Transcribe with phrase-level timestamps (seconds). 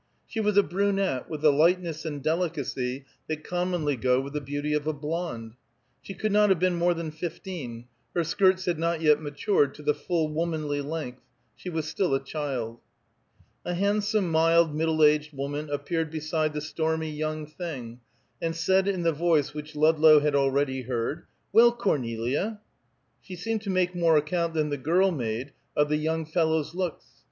[0.25, 4.73] She was a brunette, with the lightness and delicacy that commonly go with the beauty
[4.73, 5.53] of a blonde.
[6.01, 7.85] She could not have been more than fifteen;
[8.15, 11.21] her skirts had not yet matured to the full womanly length;
[11.55, 12.79] she was still a child.
[13.63, 17.99] A handsome, mild, middle aged woman appeared beside the stormy young thing,
[18.41, 22.59] and said in the voice which Ludlow had already heard, "Well, Cornelia!"
[23.21, 27.05] She seemed to make more account than the girl made of the young fellow's looks.